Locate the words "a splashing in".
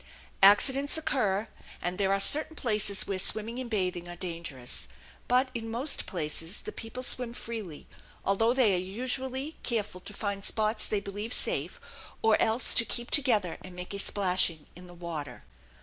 13.93-14.87